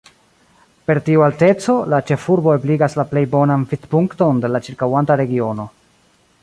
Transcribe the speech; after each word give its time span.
Per 0.89 0.95
tiu 1.09 1.25
alteco, 1.25 1.75
la 1.95 1.99
ĉefturo 2.07 2.55
ebligas 2.55 2.97
la 3.01 3.07
plej 3.13 3.25
bonan 3.35 3.67
vidpunkton 3.75 4.43
de 4.47 4.53
la 4.55 4.63
ĉirkaŭanta 4.69 5.21
regiono. 5.25 5.71